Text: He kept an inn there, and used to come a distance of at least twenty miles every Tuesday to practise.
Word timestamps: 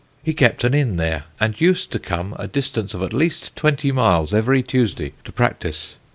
He 0.23 0.33
kept 0.33 0.63
an 0.63 0.73
inn 0.73 0.95
there, 0.97 1.25
and 1.39 1.61
used 1.61 1.91
to 1.91 1.99
come 1.99 2.33
a 2.39 2.47
distance 2.47 2.95
of 2.95 3.03
at 3.03 3.13
least 3.13 3.55
twenty 3.55 3.91
miles 3.91 4.33
every 4.33 4.63
Tuesday 4.63 5.13
to 5.25 5.31
practise. 5.31 5.97